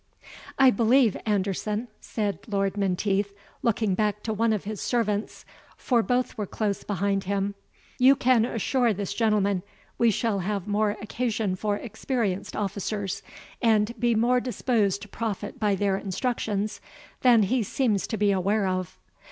[0.57, 5.45] '""I believe, Anderson," said Lord Menteith, looking back to one of his servants,
[5.77, 7.53] for both were close behind him,
[7.99, 9.61] "you can assure this gentleman,
[9.99, 13.21] we shall have more occasion for experienced officers,
[13.61, 16.81] and be more disposed to profit by their instructions,
[17.21, 18.97] than he seems to be aware of."